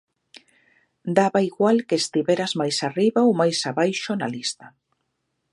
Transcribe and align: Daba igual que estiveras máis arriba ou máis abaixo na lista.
Daba 1.17 1.39
igual 1.49 1.77
que 1.87 1.97
estiveras 2.03 2.51
máis 2.61 2.77
arriba 2.87 3.19
ou 3.27 3.31
máis 3.41 3.57
abaixo 3.71 4.11
na 4.19 4.27
lista. 4.35 4.65